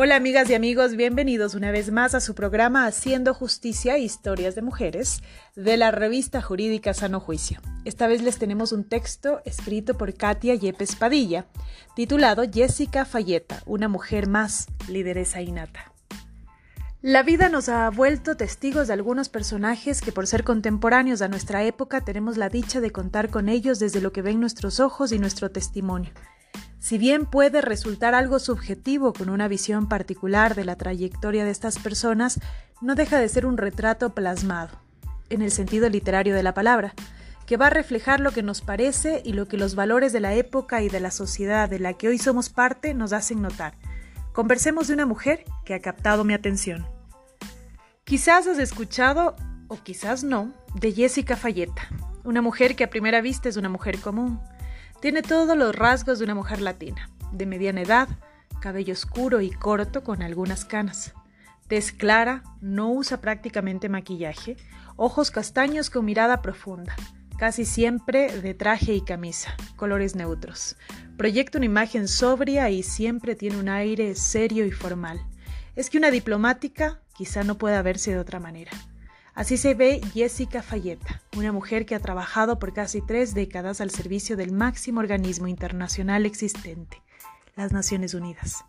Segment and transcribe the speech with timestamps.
[0.00, 4.54] Hola amigas y amigos, bienvenidos una vez más a su programa Haciendo Justicia e Historias
[4.54, 5.24] de Mujeres
[5.56, 7.60] de la revista jurídica Sano Juicio.
[7.84, 11.46] Esta vez les tenemos un texto escrito por Katia Yepes Padilla,
[11.96, 15.92] titulado Jessica Falleta, una mujer más, lideresa innata.
[17.02, 21.64] La vida nos ha vuelto testigos de algunos personajes que por ser contemporáneos a nuestra
[21.64, 25.18] época tenemos la dicha de contar con ellos desde lo que ven nuestros ojos y
[25.18, 26.12] nuestro testimonio.
[26.88, 31.78] Si bien puede resultar algo subjetivo con una visión particular de la trayectoria de estas
[31.78, 32.40] personas,
[32.80, 34.70] no deja de ser un retrato plasmado,
[35.28, 36.94] en el sentido literario de la palabra,
[37.44, 40.32] que va a reflejar lo que nos parece y lo que los valores de la
[40.32, 43.74] época y de la sociedad de la que hoy somos parte nos hacen notar.
[44.32, 46.86] Conversemos de una mujer que ha captado mi atención.
[48.04, 49.36] Quizás has escuchado,
[49.68, 51.86] o quizás no, de Jessica Falleta,
[52.24, 54.40] una mujer que a primera vista es una mujer común
[55.00, 58.08] tiene todos los rasgos de una mujer latina, de mediana edad,
[58.60, 61.14] cabello oscuro y corto con algunas canas.
[61.68, 64.56] Tez clara, no usa prácticamente maquillaje,
[64.96, 66.96] ojos castaños con mirada profunda,
[67.38, 70.76] casi siempre de traje y camisa, colores neutros.
[71.16, 75.20] Proyecta una imagen sobria y siempre tiene un aire serio y formal.
[75.76, 78.72] Es que una diplomática quizá no pueda verse de otra manera.
[79.38, 83.90] Así se ve Jessica Falleta, una mujer que ha trabajado por casi tres décadas al
[83.92, 87.00] servicio del máximo organismo internacional existente,
[87.54, 88.64] las Naciones Unidas.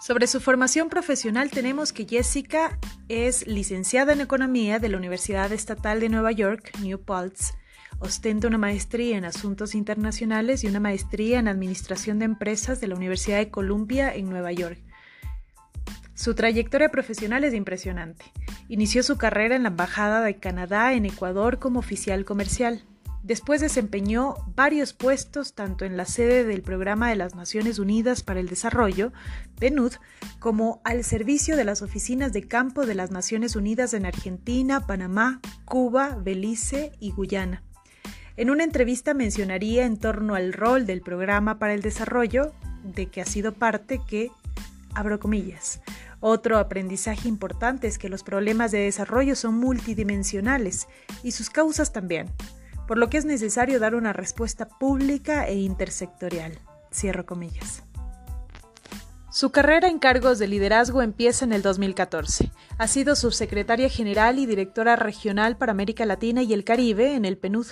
[0.00, 2.76] Sobre su formación profesional tenemos que Jessica
[3.08, 7.52] es licenciada en Economía de la Universidad Estatal de Nueva York, New Paltz,
[8.00, 12.96] ostenta una maestría en Asuntos Internacionales y una maestría en Administración de Empresas de la
[12.96, 14.80] Universidad de Columbia en Nueva York.
[16.14, 18.24] Su trayectoria profesional es impresionante.
[18.68, 22.84] Inició su carrera en la Embajada de Canadá en Ecuador como oficial comercial.
[23.24, 28.38] Después desempeñó varios puestos tanto en la sede del Programa de las Naciones Unidas para
[28.38, 29.12] el Desarrollo,
[29.58, 29.94] PNUD,
[30.38, 35.40] como al servicio de las oficinas de campo de las Naciones Unidas en Argentina, Panamá,
[35.64, 37.62] Cuba, Belice y Guyana.
[38.36, 43.22] En una entrevista mencionaría en torno al rol del Programa para el Desarrollo, de que
[43.22, 44.30] ha sido parte que,
[44.94, 45.80] abro comillas,
[46.26, 50.88] otro aprendizaje importante es que los problemas de desarrollo son multidimensionales
[51.22, 52.30] y sus causas también,
[52.88, 56.58] por lo que es necesario dar una respuesta pública e intersectorial.
[56.90, 57.82] Cierro comillas.
[59.30, 62.50] Su carrera en cargos de liderazgo empieza en el 2014.
[62.78, 67.36] Ha sido subsecretaria general y directora regional para América Latina y el Caribe en el
[67.36, 67.66] PNUD,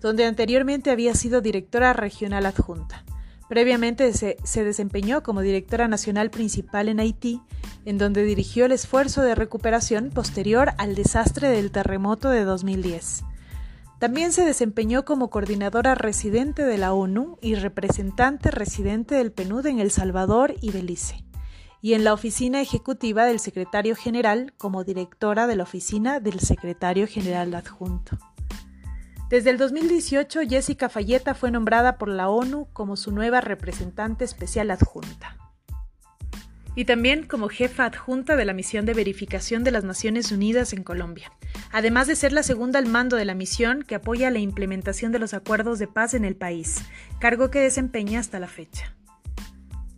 [0.00, 3.04] donde anteriormente había sido directora regional adjunta.
[3.50, 7.42] Previamente se, desempeñó como directora nacional principal en Haití,
[7.84, 13.24] en donde dirigió el esfuerzo de recuperación posterior al desastre del terremoto de 2010.
[13.98, 19.80] También se desempeñó como coordinadora residente de la ONU y representante residente del PNUD en
[19.80, 21.24] El Salvador y Belice,
[21.82, 27.08] y en la oficina ejecutiva del secretario general como directora de la oficina del secretario
[27.08, 28.16] general adjunto.
[29.30, 34.72] Desde el 2018, Jessica Falleta fue nombrada por la ONU como su nueva representante especial
[34.72, 35.36] adjunta.
[36.74, 40.82] Y también como jefa adjunta de la misión de verificación de las Naciones Unidas en
[40.82, 41.30] Colombia,
[41.70, 45.20] además de ser la segunda al mando de la misión que apoya la implementación de
[45.20, 46.82] los acuerdos de paz en el país,
[47.20, 48.96] cargo que desempeña hasta la fecha.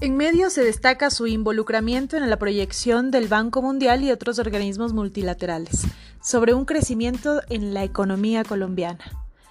[0.00, 4.92] En medio se destaca su involucramiento en la proyección del Banco Mundial y otros organismos
[4.92, 5.86] multilaterales
[6.20, 9.04] sobre un crecimiento en la economía colombiana,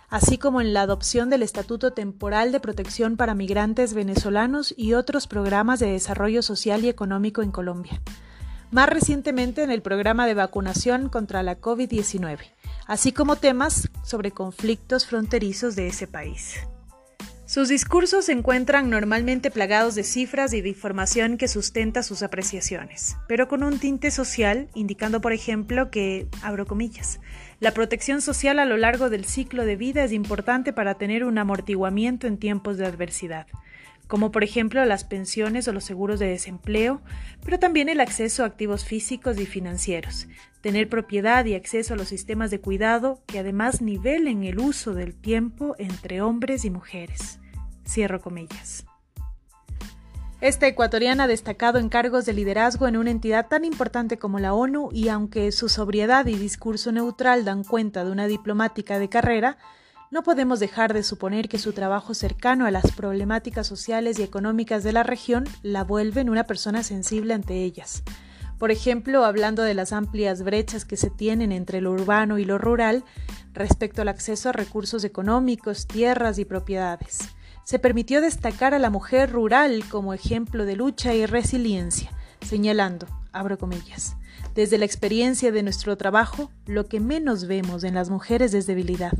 [0.10, 5.28] así como en la adopción del Estatuto Temporal de Protección para Migrantes Venezolanos y otros
[5.28, 8.02] programas de desarrollo social y económico en Colombia.
[8.70, 12.40] Más recientemente en el programa de vacunación contra la COVID-19,
[12.86, 16.58] así como temas sobre conflictos fronterizos de ese país.
[17.46, 23.18] Sus discursos se encuentran normalmente plagados de cifras y de información que sustenta sus apreciaciones,
[23.28, 27.20] pero con un tinte social, indicando por ejemplo que, abro comillas,
[27.60, 31.38] la protección social a lo largo del ciclo de vida es importante para tener un
[31.38, 33.46] amortiguamiento en tiempos de adversidad,
[34.14, 37.02] como por ejemplo las pensiones o los seguros de desempleo,
[37.44, 40.28] pero también el acceso a activos físicos y financieros,
[40.62, 45.16] tener propiedad y acceso a los sistemas de cuidado que además nivelen el uso del
[45.16, 47.40] tiempo entre hombres y mujeres.
[47.88, 48.86] Cierro comillas.
[50.42, 54.54] Esta ecuatoriana ha destacado en cargos de liderazgo en una entidad tan importante como la
[54.54, 59.58] ONU y aunque su sobriedad y discurso neutral dan cuenta de una diplomática de carrera,
[60.14, 64.84] no podemos dejar de suponer que su trabajo cercano a las problemáticas sociales y económicas
[64.84, 68.04] de la región la vuelve en una persona sensible ante ellas.
[68.60, 72.60] Por ejemplo, hablando de las amplias brechas que se tienen entre lo urbano y lo
[72.60, 73.04] rural
[73.54, 77.30] respecto al acceso a recursos económicos, tierras y propiedades
[77.64, 82.12] se permitió destacar a la mujer rural como ejemplo de lucha y resiliencia,
[82.46, 84.16] señalando, abro comillas,
[84.54, 89.14] desde la experiencia de nuestro trabajo, lo que menos vemos en las mujeres es debilidad.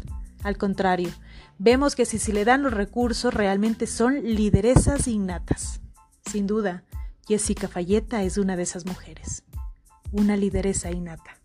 [0.44, 1.10] Al contrario,
[1.58, 5.82] vemos que si se le dan los recursos realmente son lideresas innatas.
[6.30, 6.84] Sin duda,
[7.28, 9.44] Jessica Falleta es una de esas mujeres,
[10.12, 11.40] una lideresa innata.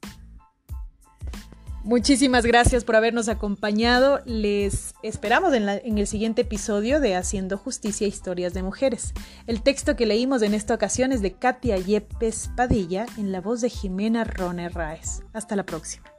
[1.84, 4.20] Muchísimas gracias por habernos acompañado.
[4.26, 9.14] Les esperamos en, el siguiente episodio de Haciendo Justicia Historias de Mujeres.
[9.46, 13.62] El texto que leímos en esta ocasión es de Katia Yepes Padilla en la voz
[13.62, 15.22] de Jimena Rone Raes.
[15.32, 16.17] Hasta la próxima.